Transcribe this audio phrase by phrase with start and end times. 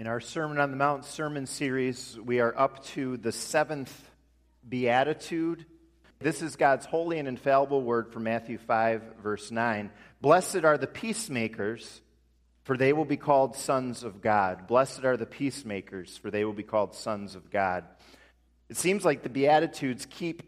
[0.00, 3.92] In our Sermon on the Mount sermon series, we are up to the seventh
[4.66, 5.66] beatitude.
[6.20, 9.90] This is God's holy and infallible word from Matthew 5, verse 9.
[10.22, 12.00] Blessed are the peacemakers,
[12.62, 14.66] for they will be called sons of God.
[14.66, 17.84] Blessed are the peacemakers, for they will be called sons of God.
[18.70, 20.42] It seems like the Beatitudes keep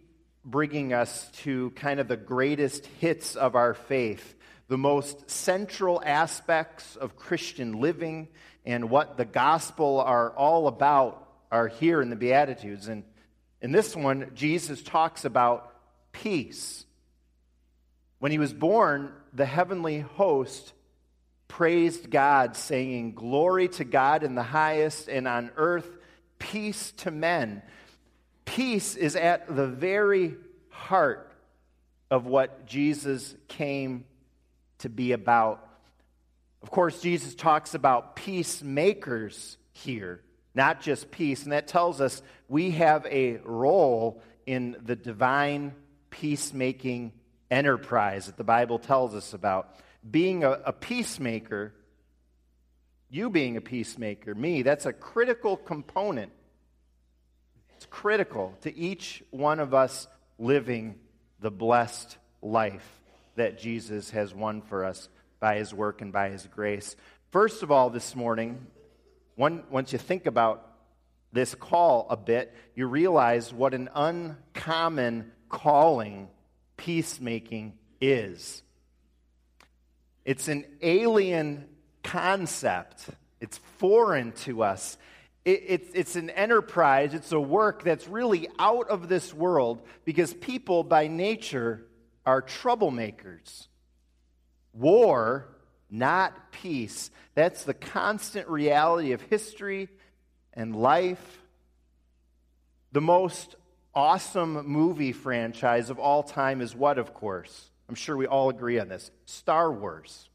[0.46, 4.34] bringing us to kind of the greatest hits of our faith,
[4.68, 8.28] the most central aspects of Christian living
[8.64, 12.88] and what the gospel are all about are here in the Beatitudes.
[12.88, 13.04] And
[13.60, 15.72] in this one, Jesus talks about
[16.12, 16.84] peace.
[18.18, 20.72] When he was born, the heavenly host
[21.48, 25.88] praised God, saying, Glory to God in the highest, and on earth,
[26.38, 27.62] peace to men.
[28.44, 30.34] Peace is at the very
[30.70, 31.30] heart
[32.10, 34.04] of what Jesus came
[34.78, 35.66] to be about
[36.62, 40.22] of course, Jesus talks about peacemakers here,
[40.54, 41.42] not just peace.
[41.42, 45.74] And that tells us we have a role in the divine
[46.10, 47.12] peacemaking
[47.50, 49.74] enterprise that the Bible tells us about.
[50.08, 51.74] Being a, a peacemaker,
[53.10, 56.32] you being a peacemaker, me, that's a critical component.
[57.76, 60.06] It's critical to each one of us
[60.38, 60.94] living
[61.40, 62.88] the blessed life
[63.34, 65.08] that Jesus has won for us
[65.42, 66.94] by his work and by his grace.
[67.32, 68.64] First of all, this morning,
[69.34, 70.68] one, once you think about
[71.32, 76.28] this call a bit, you realize what an uncommon calling
[76.76, 78.62] peacemaking is.
[80.24, 81.66] It's an alien
[82.04, 83.08] concept,
[83.40, 84.96] it's foreign to us.
[85.44, 90.32] It, it's, it's an enterprise, it's a work that's really out of this world because
[90.32, 91.84] people by nature
[92.24, 93.66] are troublemakers.
[94.72, 95.48] War,
[95.90, 97.10] not peace.
[97.34, 99.88] That's the constant reality of history
[100.54, 101.42] and life.
[102.92, 103.56] The most
[103.94, 107.70] awesome movie franchise of all time is what, of course?
[107.88, 110.28] I'm sure we all agree on this Star Wars.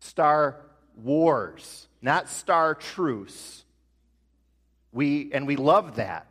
[0.00, 0.60] Star
[0.96, 3.64] Wars, not Star Truce.
[4.92, 6.26] We, and we love that.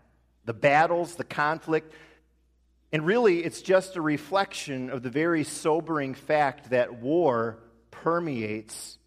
[0.46, 1.94] The battles, the conflict.
[2.94, 7.60] And really, it's just a reflection of the very sobering fact that war
[7.90, 8.98] permeates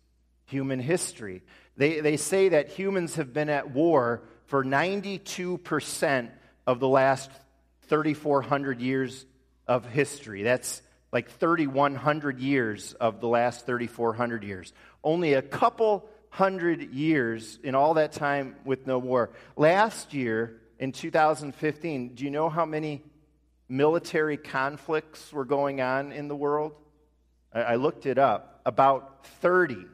[0.46, 1.42] human history.
[1.76, 6.30] They, they say that humans have been at war for 92%
[6.66, 7.30] of the last
[7.88, 9.26] 3,400 years
[9.66, 10.42] of history.
[10.42, 10.80] That's
[11.12, 14.72] like 3,100 years of the last 3,400 years.
[15.02, 19.30] Only a couple hundred years in all that time with no war.
[19.56, 23.04] Last year, in 2015, do you know how many
[23.68, 26.72] military conflicts were going on in the world?
[27.52, 28.60] I, looked it up.
[28.66, 29.86] About 30.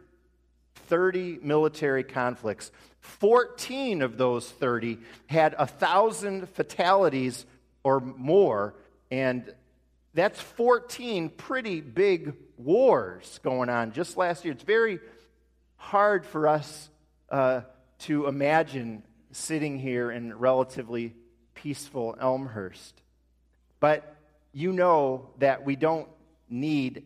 [0.75, 2.71] 30 military conflicts.
[3.01, 7.47] 14 of those 30 had a thousand fatalities
[7.83, 8.75] or more,
[9.11, 9.53] and
[10.15, 14.53] that's 14 pretty big wars going on just last year.
[14.53, 15.01] It's very
[15.77, 16.91] hard for us
[17.31, 17.63] uh,
[18.01, 19.03] to imagine
[19.33, 21.15] sitting here in relatively
[21.55, 23.01] peaceful Elmhurst.
[23.81, 24.17] But
[24.53, 26.09] you know that we don't
[26.49, 27.05] need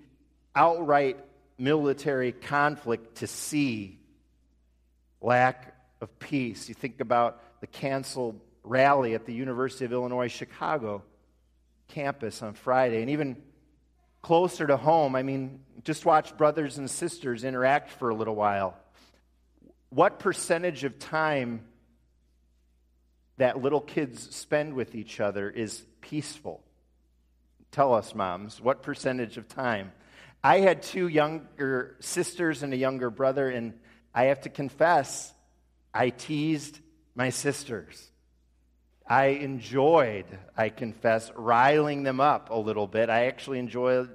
[0.54, 1.18] outright
[1.56, 4.00] military conflict to see
[5.20, 6.68] lack of peace.
[6.68, 11.02] You think about the canceled rally at the University of Illinois Chicago
[11.88, 13.36] campus on Friday, and even
[14.22, 18.76] closer to home, I mean, just watch brothers and sisters interact for a little while.
[19.90, 21.64] What percentage of time
[23.36, 26.62] that little kids spend with each other is peaceful?
[27.70, 29.92] Tell us, moms, what percentage of time?
[30.42, 33.74] I had two younger sisters and a younger brother, and
[34.14, 35.32] I have to confess,
[35.92, 36.78] I teased
[37.14, 38.10] my sisters.
[39.06, 43.10] I enjoyed, I confess, riling them up a little bit.
[43.10, 44.10] I actually enjoyed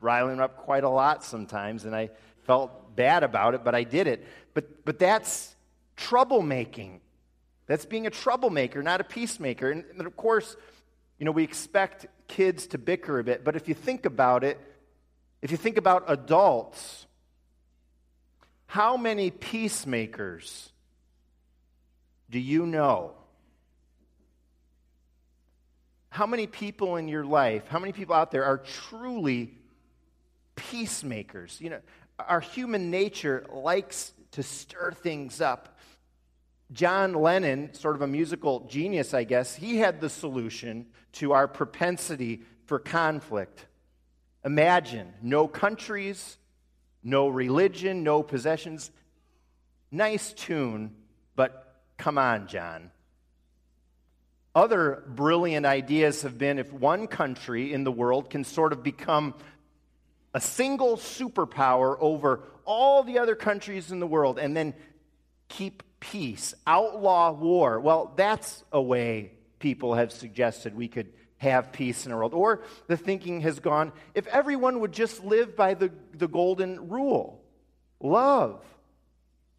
[0.00, 2.10] riling them up quite a lot sometimes, and I
[2.44, 4.26] felt bad about it, but I did it.
[4.54, 5.54] But, but that's
[5.96, 7.00] troublemaking.
[7.70, 9.70] That's being a troublemaker, not a peacemaker.
[9.70, 10.56] And, of course,
[11.20, 14.58] you know, we expect kids to bicker a bit, but if you think about it,
[15.40, 17.06] if you think about adults,
[18.66, 20.72] how many peacemakers
[22.28, 23.12] do you know?
[26.08, 29.54] How many people in your life, how many people out there are truly
[30.56, 31.56] peacemakers?
[31.60, 31.80] You know,
[32.18, 35.76] our human nature likes to stir things up.
[36.72, 41.48] John Lennon, sort of a musical genius, I guess, he had the solution to our
[41.48, 43.66] propensity for conflict.
[44.44, 46.38] Imagine no countries,
[47.02, 48.90] no religion, no possessions.
[49.90, 50.94] nice tune,
[51.34, 52.92] but come on, John.
[54.54, 59.34] Other brilliant ideas have been if one country in the world can sort of become
[60.32, 64.74] a single superpower over all the other countries in the world and then
[65.48, 67.78] keep peace, outlaw war.
[67.78, 72.34] Well, that's a way people have suggested we could have peace in the world.
[72.34, 77.42] Or the thinking has gone if everyone would just live by the, the golden rule
[78.02, 78.64] love,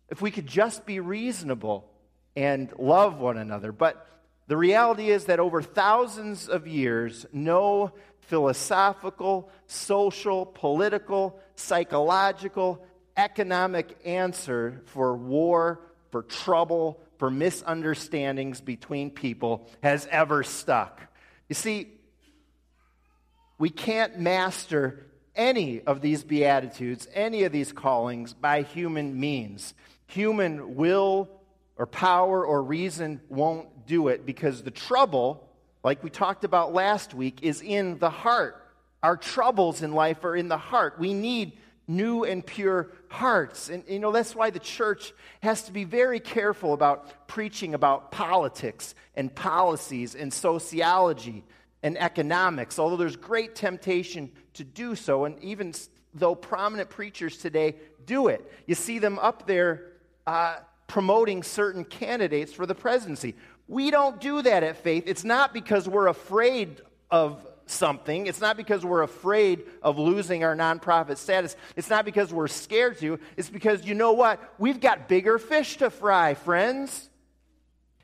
[0.10, 1.90] if we could just be reasonable
[2.36, 3.72] and love one another.
[3.72, 4.08] But
[4.48, 12.84] the reality is that over thousands of years, no philosophical, social, political, psychological,
[13.18, 21.02] economic answer for war, for trouble, for misunderstandings between people has ever stuck.
[21.50, 21.88] You see,
[23.58, 25.06] we can't master
[25.36, 29.74] any of these beatitudes, any of these callings by human means.
[30.08, 31.30] Human will
[31.78, 35.48] or power or reason won't do it because the trouble,
[35.84, 38.58] like we talked about last week, is in the heart.
[39.02, 41.00] Our troubles in life are in the heart.
[41.00, 41.58] We need
[41.96, 43.70] new and pure hearts.
[43.70, 48.12] And you know, that's why the church has to be very careful about preaching about
[48.12, 51.44] politics and policies and sociology
[51.84, 55.26] and economics, although there's great temptation to do so.
[55.26, 55.74] And even
[56.14, 59.94] though prominent preachers today do it, you see them up there
[60.28, 63.36] uh, promoting certain candidates for the presidency.
[63.68, 65.06] We don't do that at faith.
[65.08, 68.28] It's not because we're afraid of something.
[68.28, 71.56] It's not because we're afraid of losing our nonprofit status.
[71.76, 73.20] It's not because we're scared to.
[73.38, 74.40] It's because you know what?
[74.58, 77.10] We've got bigger fish to fry, friends.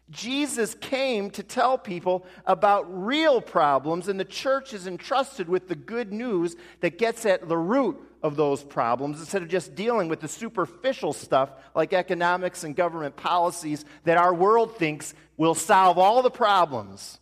[0.10, 5.75] Jesus came to tell people about real problems, and the church is entrusted with the
[5.75, 10.22] good news that gets at the root of those problems instead of just dealing with
[10.22, 16.22] the superficial stuff like economics and government policies that our world thinks will solve all
[16.22, 17.19] the problems.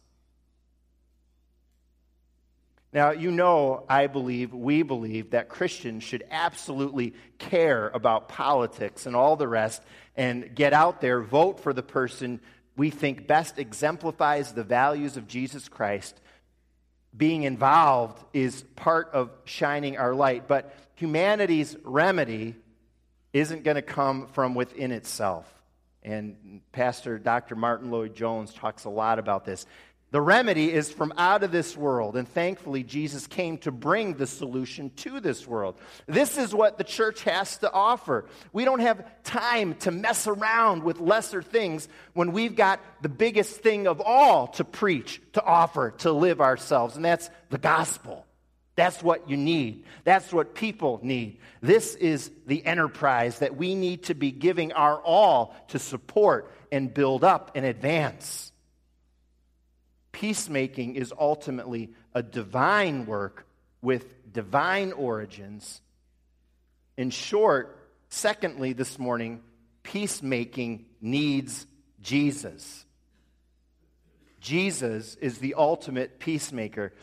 [2.95, 9.17] Now, you know, I believe, we believe that Christians should absolutely care about politics and
[9.17, 9.81] all the rest
[10.15, 12.39] and get out there, vote for the person
[12.77, 16.21] we think best exemplifies the values of Jesus Christ.
[17.15, 22.55] Being involved is part of shining our light, but humanity's remedy
[23.33, 25.45] isn't going to come from within itself.
[26.01, 27.57] And Pastor Dr.
[27.57, 29.65] Martyn Lloyd-Jones talks a lot about this.
[30.15, 34.27] The remedy is from out of this world, and thankfully, Jesus came to bring the
[34.27, 35.75] solution to this world.
[36.05, 38.23] This is what the church has to offer.
[38.53, 43.59] We don't have time to mess around with lesser things when we've got the biggest
[43.59, 48.25] thing of all to preach, to offer, to live ourselves, and that's the gospel.
[48.77, 49.83] That's what you need.
[50.05, 51.39] That's what people need.
[51.59, 56.93] This is the enterprise that we need to be giving our all to support and
[56.93, 58.53] build up and advance.
[60.15, 63.45] Peacemaking is ultimately a divine work
[63.81, 65.81] with divine origins.
[66.95, 67.77] In short,
[68.07, 69.43] secondly, this morning,
[69.83, 71.67] peacemaking needs
[72.01, 72.85] Jesus.
[74.39, 76.93] Jesus is the ultimate peacemaker.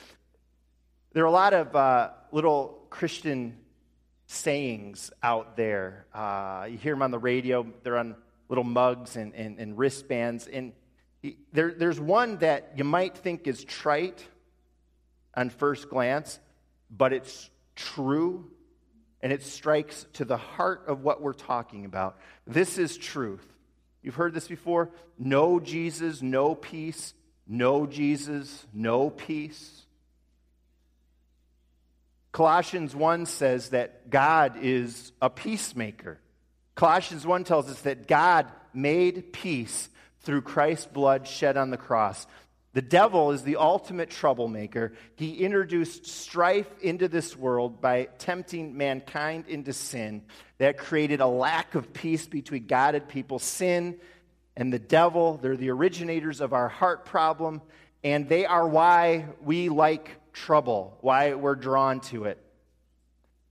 [1.13, 3.59] There are a lot of uh, little Christian
[4.27, 6.07] sayings out there.
[6.15, 8.17] Uh, you hear them on the radio, they're on
[8.49, 10.47] little mugs and, and, and wristbands.
[10.47, 10.73] And
[11.53, 14.25] there, there's one that you might think is trite
[15.35, 16.39] on first glance,
[16.91, 18.51] but it's true
[19.21, 22.19] and it strikes to the heart of what we're talking about.
[22.47, 23.47] This is truth.
[24.03, 24.91] You've heard this before?
[25.17, 27.15] No Jesus, no peace.
[27.47, 29.83] No Jesus, no peace.
[32.33, 36.19] Colossians 1 says that God is a peacemaker.
[36.75, 39.89] Colossians 1 tells us that God made peace
[40.23, 42.27] through Christ's blood shed on the cross.
[42.75, 44.95] The devil is the ultimate troublemaker.
[45.17, 50.23] He introduced strife into this world by tempting mankind into sin.
[50.57, 53.39] That created a lack of peace between God and people.
[53.39, 53.99] Sin
[54.57, 57.61] and the devil, they're the originators of our heart problem,
[58.03, 62.39] and they are why we like trouble, why we're drawn to it.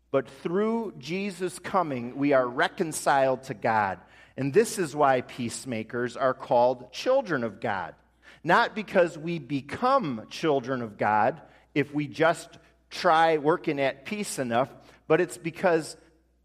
[0.10, 4.00] But through Jesus' coming, we are reconciled to God.
[4.38, 7.96] And this is why peacemakers are called children of God.
[8.44, 11.42] Not because we become children of God
[11.76, 12.58] if we just
[12.90, 14.70] try working at peace enough,
[15.08, 15.96] but it's because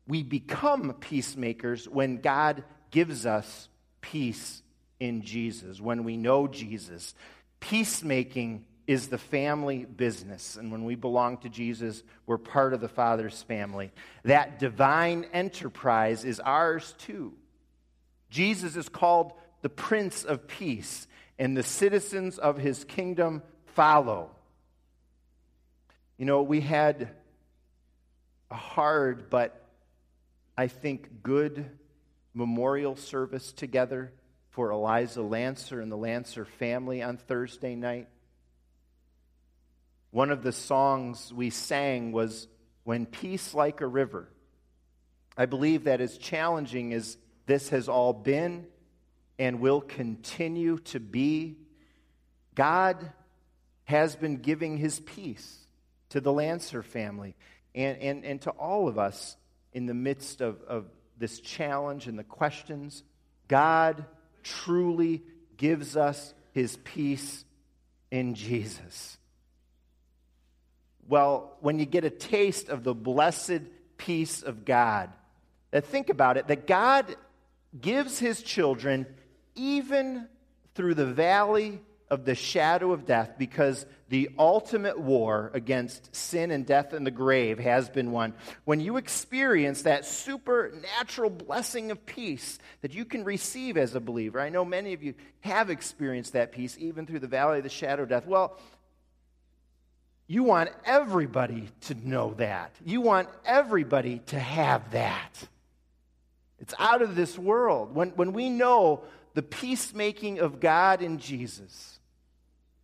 [0.07, 3.69] we become peacemakers when God gives us
[4.01, 4.63] peace
[5.01, 7.15] in Jesus, when we know Jesus.
[7.61, 10.57] Peacemaking is the family business.
[10.57, 13.91] And when we belong to Jesus, we're part of the Father's family.
[14.25, 17.35] That divine enterprise is ours too.
[18.31, 21.07] Jesus is called the Prince of Peace,
[21.39, 23.43] and the citizens of his kingdom
[23.75, 24.31] follow.
[26.17, 27.11] You know, we had
[28.51, 29.63] a hard but
[30.57, 31.71] I think good
[32.33, 34.13] memorial service together
[34.51, 38.09] for Eliza Lancer and the Lancer family on Thursday night.
[40.11, 42.49] One of the songs we sang was
[42.85, 44.29] When Peace Like a River.
[45.37, 48.67] I believe that as challenging as this has all been
[49.39, 51.57] and will continue to be,
[52.55, 53.13] God
[53.85, 55.67] has been giving his peace
[56.11, 57.37] to the Lancer family
[57.75, 59.37] and, and, and to all of us
[59.73, 60.87] in the midst of, of
[61.19, 63.05] this challenge and the questions.
[63.49, 64.05] God
[64.43, 65.23] truly
[65.57, 67.45] gives us his peace
[68.11, 69.19] in Jesus.
[71.09, 73.61] Well, when you get a taste of the blessed
[73.99, 75.11] peace of God,
[75.73, 77.15] think about it that God
[77.81, 79.07] gives his children
[79.55, 80.29] even
[80.75, 86.65] through the valley of the shadow of death because the ultimate war against sin and
[86.65, 88.33] death and the grave has been won.
[88.65, 94.41] When you experience that supernatural blessing of peace that you can receive as a believer,
[94.41, 97.71] I know many of you have experienced that peace even through the valley of the
[97.71, 98.27] shadow of death.
[98.27, 98.57] Well,
[100.29, 102.75] you want everybody to know that.
[102.85, 105.49] You want everybody to have that.
[106.59, 107.95] It's out of this world.
[107.95, 111.99] When, when we know the peacemaking of God in Jesus,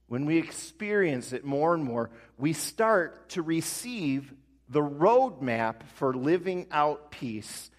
[0.09, 4.33] when we experience it more and more, we start to receive
[4.69, 7.71] the roadmap for living out peace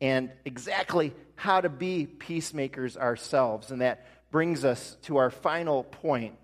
[0.00, 3.70] and exactly how to be peacemakers ourselves.
[3.70, 6.34] And that brings us to our final point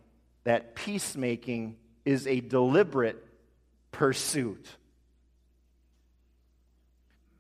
[0.45, 3.23] that peacemaking is a deliberate
[3.93, 4.67] pursuit.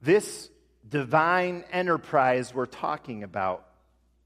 [0.02, 0.50] This
[0.88, 3.66] divine enterprise we're talking about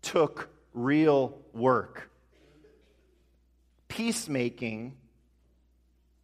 [0.03, 2.11] took real work.
[3.89, 4.97] Peacemaking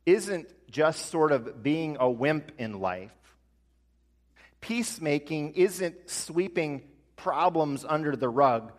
[0.07, 3.11] isn't just sort of being a wimp in life.
[4.61, 6.83] Peacemaking isn't sweeping
[7.17, 8.73] problems under the rug.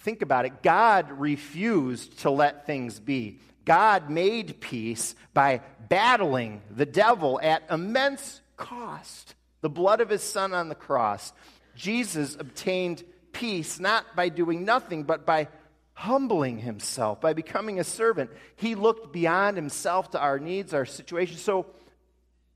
[0.00, 0.62] Think about it.
[0.62, 3.38] God refused to let things be.
[3.64, 10.52] God made peace by battling the devil at immense cost the blood of his son
[10.52, 11.32] on the cross,
[11.74, 15.48] Jesus obtained peace not by doing nothing, but by
[15.92, 18.30] humbling himself, by becoming a servant.
[18.56, 21.36] He looked beyond himself to our needs, our situation.
[21.36, 21.66] So,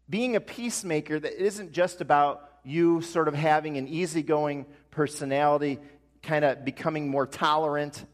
[0.08, 5.78] being a peacemaker, that isn't just about you sort of having an easygoing personality,
[6.22, 8.04] kind of becoming more tolerant,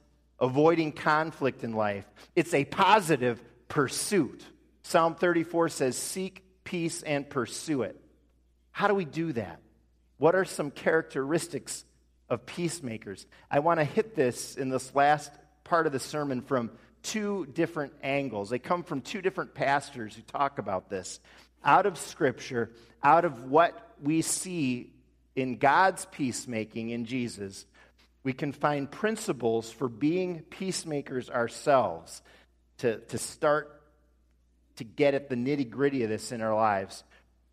[0.40, 2.04] avoiding conflict in life.
[2.34, 4.44] It's a positive pursuit.
[4.82, 8.00] Psalm 34 says, Seek peace and pursue it.
[8.72, 9.60] How do we do that?
[10.18, 11.84] What are some characteristics
[12.28, 13.26] of peacemakers?
[13.50, 15.32] I want to hit this in this last
[15.64, 16.70] part of the sermon from
[17.02, 18.50] two different angles.
[18.50, 21.20] They come from two different pastors who talk about this.
[21.64, 22.70] Out of Scripture,
[23.02, 24.92] out of what we see
[25.36, 27.66] in God's peacemaking in Jesus,
[28.22, 32.22] we can find principles for being peacemakers ourselves
[32.78, 33.80] to, to start
[34.76, 37.04] to get at the nitty gritty of this in our lives.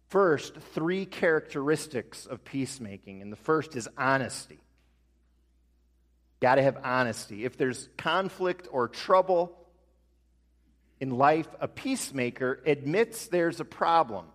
[0.10, 4.60] First, three characteristics of peacemaking, and the first is honesty.
[6.40, 7.44] Got to have honesty.
[7.44, 9.58] If there's conflict or trouble
[11.00, 14.26] in life, a peacemaker admits there's a problem.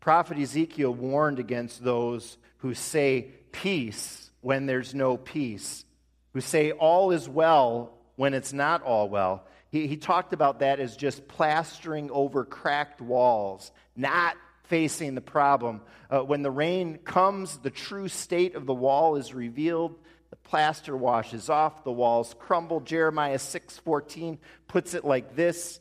[0.00, 5.84] Prophet Ezekiel warned against those who say peace when there's no peace,
[6.32, 9.46] who say all is well when it's not all well.
[9.70, 14.36] He, he talked about that as just plastering over cracked walls, not
[14.70, 15.82] facing the problem.
[16.08, 19.98] Uh, when the rain comes, the true state of the wall is revealed.
[20.30, 22.80] The plaster washes off, the walls crumble.
[22.80, 25.80] Jeremiah 6:14 puts it like this: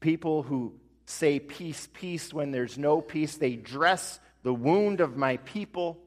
[0.00, 5.36] People who say peace, peace when there's no peace, they dress the wound of my
[5.38, 6.02] people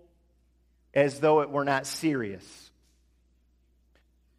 [0.91, 2.71] as though it were not serious.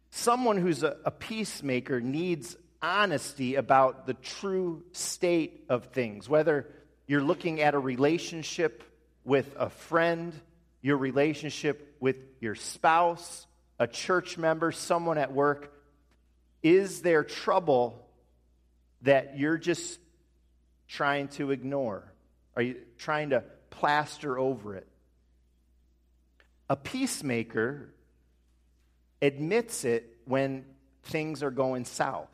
[0.09, 6.67] Someone who's a, a peacemaker needs honesty about the true state of things, whether
[7.07, 8.83] you're looking at a relationship
[9.23, 10.33] with a friend,
[10.81, 13.47] your relationship with your spouse,
[13.79, 15.73] a church member, someone at work.
[16.63, 18.07] Is there trouble
[19.01, 19.99] that you're just
[20.87, 22.03] trying to ignore?
[22.55, 24.87] Are you trying to plaster over it?
[26.69, 27.93] A peacemaker
[29.21, 30.65] admits it when
[31.03, 32.29] things are going south.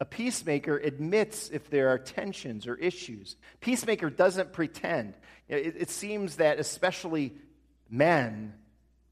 [0.00, 3.36] A peacemaker admits if there are tensions or issues.
[3.60, 5.14] Peacemaker doesn't pretend.
[5.48, 7.32] It, it seems that especially
[7.88, 8.54] men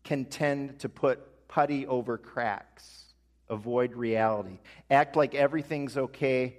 [0.02, 3.14] can tend to put putty over cracks,
[3.48, 4.58] avoid reality,
[4.90, 6.56] act like everything's okay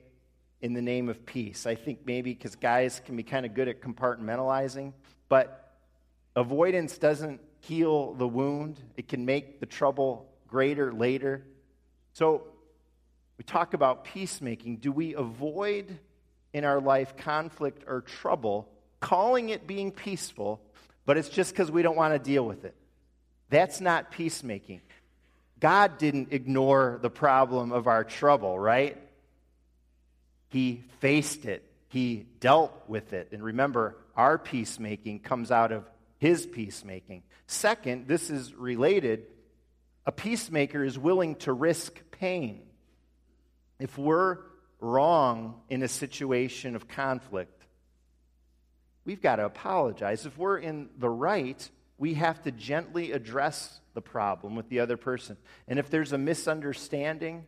[0.61, 1.65] in the name of peace.
[1.65, 4.93] I think maybe because guys can be kind of good at compartmentalizing,
[5.27, 5.73] but
[6.35, 11.45] avoidance doesn't heal the wound, it can make the trouble greater later.
[12.13, 12.43] So,
[13.37, 14.77] we talk about peacemaking.
[14.77, 15.97] Do we avoid
[16.53, 20.61] in our life conflict or trouble, calling it being peaceful,
[21.05, 22.75] but it's just because we don't want to deal with it?
[23.49, 24.81] That's not peacemaking.
[25.59, 28.97] God didn't ignore the problem of our trouble, right?
[30.49, 33.29] He faced it, He dealt with it.
[33.31, 37.23] And remember, our peacemaking comes out of His peacemaking.
[37.47, 39.25] Second, this is related
[40.05, 42.61] a peacemaker is willing to risk pain.
[43.83, 44.37] If we're
[44.79, 47.65] wrong in a situation of conflict,
[49.03, 50.25] we've got to apologize.
[50.25, 54.95] If we're in the right, we have to gently address the problem with the other
[54.95, 55.35] person.
[55.67, 57.45] And if there's a misunderstanding,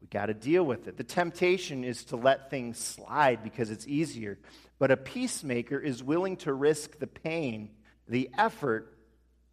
[0.00, 0.96] we got to deal with it.
[0.96, 4.38] The temptation is to let things slide because it's easier.
[4.78, 7.70] But a peacemaker is willing to risk the pain,
[8.06, 8.96] the effort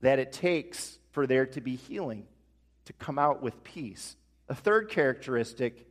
[0.02, 2.28] that it takes for there to be healing,
[2.86, 4.16] to come out with peace.
[4.52, 5.88] A third characteristic,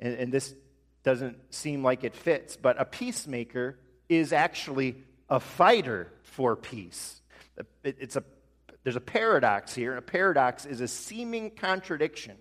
[0.00, 0.54] and, and this
[1.02, 4.96] doesn't seem like it fits, but a peacemaker is actually
[5.28, 7.20] a fighter for peace.
[7.84, 8.24] It, it's a,
[8.82, 12.38] there's a paradox here, and a paradox is a seeming contradiction.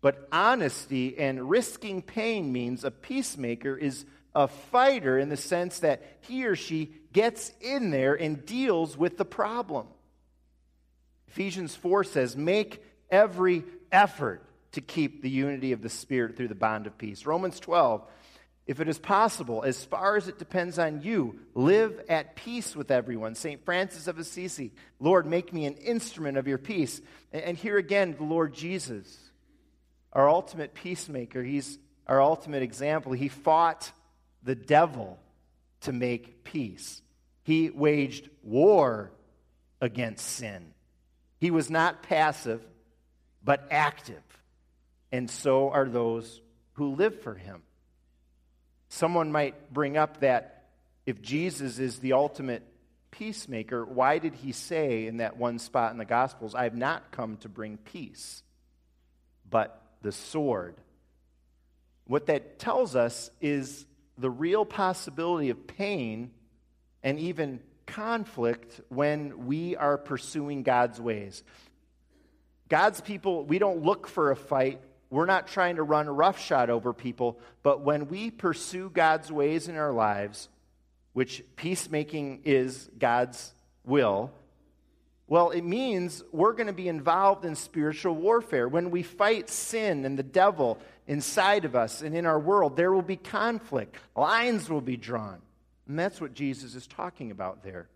[0.00, 6.04] But honesty and risking pain means a peacemaker is a fighter in the sense that
[6.20, 9.88] he or she gets in there and deals with the problem.
[11.26, 12.80] Ephesians 4 says, Make
[13.10, 17.26] every effort to keep the unity of the Spirit through the bond of peace.
[17.26, 18.02] Romans 12,
[18.66, 22.90] if it is possible, as far as it depends on you, live at peace with
[22.90, 23.34] everyone.
[23.34, 23.64] St.
[23.64, 27.00] Francis of Assisi, Lord, make me an instrument of your peace.
[27.32, 29.18] And here again, the Lord Jesus,
[30.12, 33.12] our ultimate peacemaker, he's our ultimate example.
[33.12, 33.90] He fought
[34.42, 35.18] the devil
[35.82, 37.00] to make peace,
[37.42, 39.12] he waged war
[39.80, 40.74] against sin.
[41.38, 42.60] He was not passive,
[43.42, 44.22] but active.
[45.10, 46.40] And so are those
[46.74, 47.62] who live for him.
[48.88, 50.68] Someone might bring up that
[51.06, 52.62] if Jesus is the ultimate
[53.10, 57.10] peacemaker, why did he say in that one spot in the Gospels, I have not
[57.10, 58.42] come to bring peace,
[59.48, 60.76] but the sword?
[62.06, 66.30] What that tells us is the real possibility of pain
[67.02, 71.42] and even conflict when we are pursuing God's ways.
[72.68, 74.80] God's people, we don't look for a fight.
[75.10, 77.38] We're not trying to run roughshod over people.
[77.62, 80.48] But when we pursue God's ways in our lives,
[81.14, 83.52] which peacemaking is God's
[83.84, 84.30] will,
[85.26, 88.66] well, it means we're going to be involved in spiritual warfare.
[88.66, 92.92] When we fight sin and the devil inside of us and in our world, there
[92.92, 93.96] will be conflict.
[94.16, 95.38] Lines will be drawn.
[95.86, 97.88] And that's what Jesus is talking about there.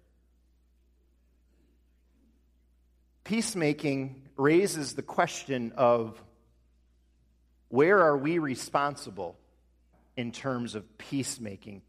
[3.24, 6.22] Peacemaking raises the question of
[7.72, 9.34] where are we responsible
[10.14, 11.80] in terms of peacemaking?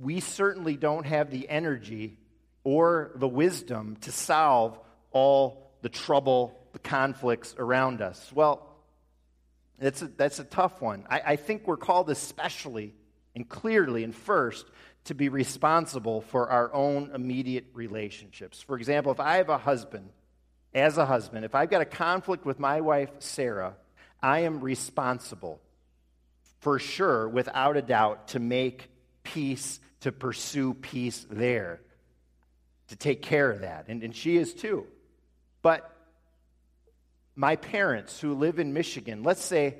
[0.00, 2.18] We certainly don't have the energy
[2.62, 4.78] or the wisdom to solve
[5.10, 8.30] all the trouble, the conflicts around us.
[8.32, 8.64] Well,
[9.76, 11.04] that's a, that's a tough one.
[11.10, 12.94] I, I think we're called especially
[13.34, 14.66] and clearly and first
[15.06, 18.62] to be responsible for our own immediate relationships.
[18.62, 20.10] For example, if I have a husband,
[20.72, 23.74] as a husband, if I've got a conflict with my wife, Sarah,
[24.22, 25.60] I am responsible
[26.60, 28.90] for sure, without a doubt, to make
[29.22, 31.80] peace, to pursue peace there,
[32.88, 33.86] to take care of that.
[33.88, 34.86] And, and she is too.
[35.62, 35.90] But
[37.36, 39.76] my parents who live in Michigan, let's say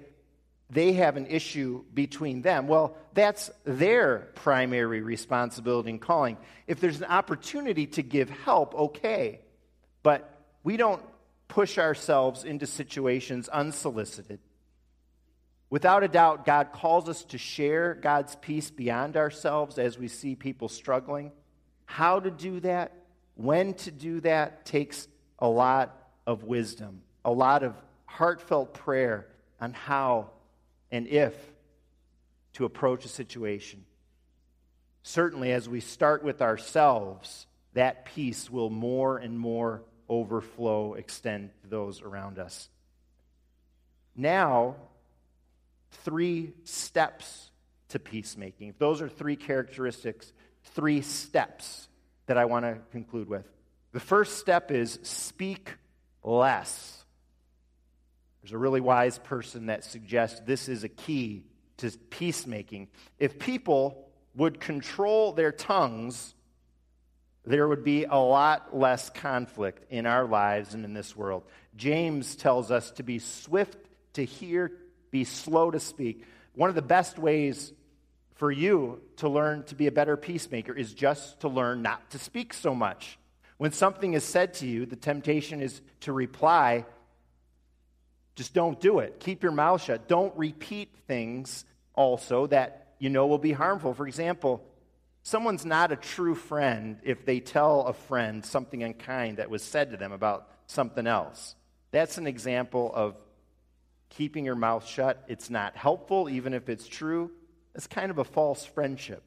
[0.71, 2.69] they have an issue between them.
[2.69, 6.37] Well, that's their primary responsibility and calling.
[6.67, 9.41] If there's an opportunity to give help, okay.
[10.03, 10.31] But
[10.63, 11.03] we don't
[11.49, 14.39] push ourselves into situations unsolicited.
[15.71, 20.35] Without a doubt, God calls us to share God's peace beyond ourselves as we see
[20.35, 21.33] people struggling.
[21.85, 22.93] How to do that,
[23.35, 25.09] when to do that, takes
[25.39, 27.75] a lot of wisdom, a lot of
[28.07, 29.27] heartfelt prayer
[29.61, 30.31] on how
[30.91, 31.35] and if
[32.55, 33.85] to approach a situation.
[35.03, 41.69] Certainly, as we start with ourselves, that peace will more and more overflow, extend to
[41.69, 42.69] those around us.
[44.17, 44.77] Now,
[45.91, 47.51] three steps
[47.91, 48.75] to peacemaking.
[48.79, 50.33] Those are three characteristics,
[50.75, 51.89] three steps
[52.27, 53.47] that I want to conclude with.
[53.93, 55.73] The first step is speak
[56.23, 57.05] less.
[58.43, 61.45] There's a really wise person that suggests this is a key
[61.79, 62.89] to peacemaking.
[63.19, 66.35] If people would control their tongues,
[67.49, 71.45] there would be a lot less conflict in our lives and in this world.
[71.77, 73.79] James tells us to be swift
[74.15, 74.73] to hear,
[75.11, 76.25] be slow to speak.
[76.55, 77.73] One of the best ways
[78.35, 82.19] for you to learn to be a better peacemaker is just to learn not to
[82.19, 83.19] speak so much.
[83.57, 86.85] When something is said to you, the temptation is to reply.
[88.37, 89.21] Just don't do it.
[89.21, 90.07] Keep your mouth shut.
[90.07, 93.95] Don't repeat things also that you know will be harmful.
[93.95, 94.65] For example,
[95.29, 99.91] someone's not a true friend if they tell a friend something unkind that was said
[99.91, 101.55] to them about something else.
[101.91, 103.15] That's an example of
[104.09, 105.23] keeping your mouth shut.
[105.29, 107.31] It's not helpful, even if it's true.
[107.75, 109.23] It's kind of a false friendship.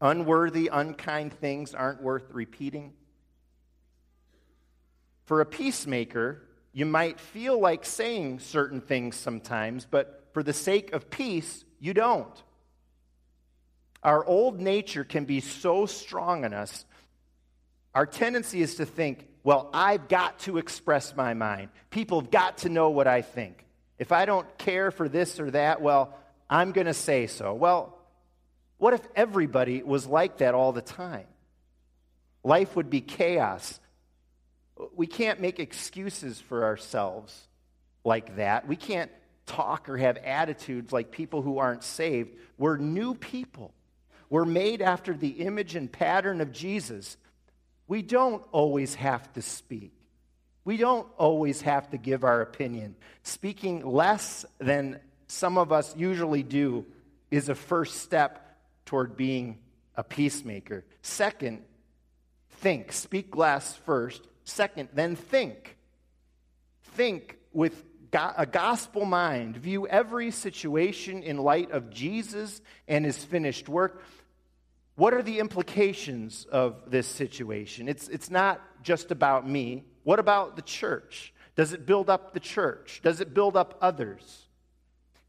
[0.00, 2.94] Unworthy, unkind things aren't worth repeating.
[5.26, 10.92] For a peacemaker, you might feel like saying certain things sometimes, but for the sake
[10.92, 12.42] of peace, you don't.
[14.04, 16.84] Our old nature can be so strong in us.
[17.94, 21.70] Our tendency is to think, well, I've got to express my mind.
[21.90, 23.64] People have got to know what I think.
[23.98, 26.14] If I don't care for this or that, well,
[26.50, 27.54] I'm going to say so.
[27.54, 27.96] Well,
[28.78, 31.26] what if everybody was like that all the time?
[32.42, 33.80] Life would be chaos.
[34.94, 37.48] We can't make excuses for ourselves
[38.04, 38.68] like that.
[38.68, 39.10] We can't
[39.46, 42.30] talk or have attitudes like people who aren't saved.
[42.58, 43.72] We're new people.
[44.30, 47.16] We're made after the image and pattern of Jesus.
[47.86, 49.92] We don't always have to speak.
[50.64, 52.96] We don't always have to give our opinion.
[53.22, 56.86] Speaking less than some of us usually do
[57.30, 58.56] is a first step
[58.86, 59.58] toward being
[59.96, 60.84] a peacemaker.
[61.02, 61.62] Second,
[62.48, 62.92] think.
[62.92, 64.26] Speak less first.
[64.44, 65.76] Second, then think.
[66.82, 69.56] Think with a gospel mind.
[69.56, 74.02] View every situation in light of Jesus and his finished work.
[74.96, 77.88] What are the implications of this situation?
[77.88, 79.84] It's, it's not just about me.
[80.04, 81.34] What about the church?
[81.56, 83.00] Does it build up the church?
[83.02, 84.46] Does it build up others?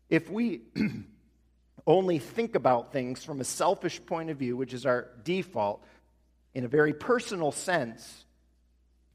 [0.09, 0.61] If we
[1.87, 5.83] only think about things from a selfish point of view, which is our default,
[6.53, 8.25] in a very personal sense,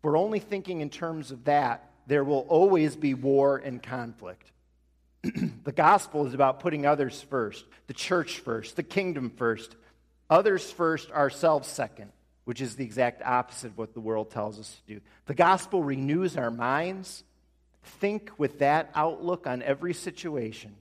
[0.03, 4.51] we're only thinking in terms of that, there will always be war and conflict.
[5.23, 9.77] the gospel is about putting others first, the church first, the kingdom first,
[10.29, 12.11] others first, ourselves second,
[12.45, 15.01] which is the exact opposite of what the world tells us to do.
[15.27, 17.23] The gospel renews our minds
[17.83, 20.75] Think with that outlook on every situation.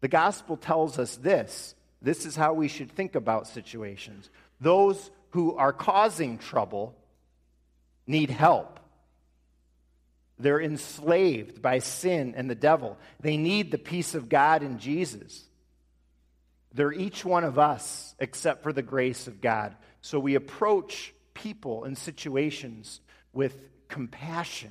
[0.00, 1.74] The gospel tells us this.
[2.00, 4.30] This is how we should think about situations.
[4.60, 6.94] Those who are causing trouble
[8.06, 8.78] need help.
[10.38, 12.98] They're enslaved by sin and the devil.
[13.20, 15.44] They need the peace of God in Jesus.
[16.72, 19.74] They're each one of us except for the grace of God.
[20.02, 23.00] So we approach people and situations
[23.32, 23.56] with
[23.88, 24.70] compassion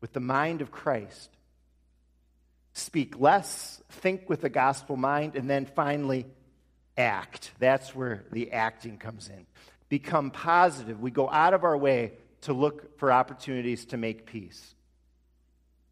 [0.00, 1.30] with the mind of Christ.
[2.72, 6.26] Speak less, think with a gospel mind, and then finally,
[6.96, 7.52] act.
[7.58, 9.46] That's where the acting comes in.
[9.88, 11.00] Become positive.
[11.00, 14.74] We go out of our way to look for opportunities to make peace.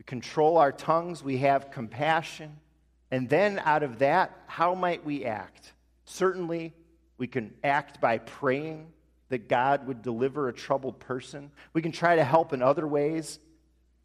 [0.09, 2.57] Control our tongues, we have compassion,
[3.11, 5.75] and then out of that, how might we act?
[6.07, 6.73] Certainly,
[7.19, 8.87] we can act by praying
[9.29, 11.51] that God would deliver a troubled person.
[11.75, 13.39] We can try to help in other ways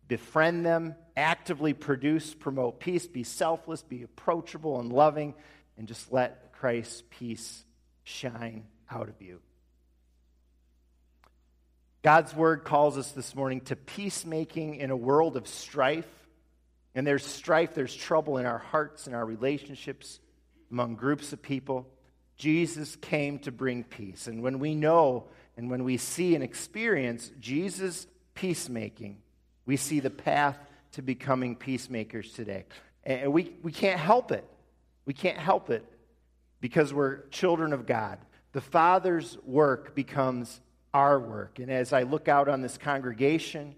[0.10, 5.34] befriend them, actively produce, promote peace, be selfless, be approachable and loving,
[5.78, 7.64] and just let Christ's peace
[8.04, 9.40] shine out of you.
[12.04, 16.08] God's word calls us this morning to peacemaking in a world of strife.
[16.96, 20.20] And there's strife, there's trouble in our hearts and our relationships
[20.70, 21.88] among groups of people.
[22.36, 24.28] Jesus came to bring peace.
[24.28, 29.20] And when we know and when we see and experience Jesus' peacemaking,
[29.66, 30.58] we see the path
[30.92, 32.66] to becoming peacemakers today.
[33.06, 34.44] And we, we can't help it.
[35.06, 35.86] We can't help it
[36.60, 38.20] because we're children of God.
[38.52, 40.60] The Father's work becomes
[40.94, 41.60] our work.
[41.60, 43.76] And as I look out on this congregation,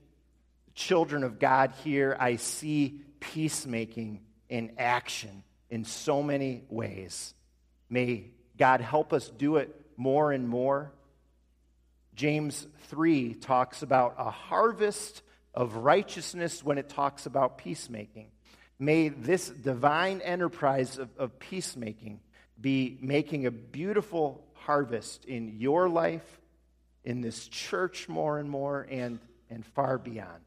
[0.73, 7.33] children of God here, I see peacemaking in action in so many ways.
[7.89, 10.91] May God help us do it more and more.
[12.15, 15.21] James 3 talks about a harvest
[15.53, 18.27] of righteousness when it talks about peacemaking.
[18.77, 22.19] May this divine enterprise of, of peacemaking
[22.59, 26.39] be making a beautiful harvest in your life
[27.05, 30.41] in this church more and more and, and far beyond.